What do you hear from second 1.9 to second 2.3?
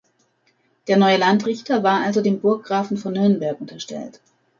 also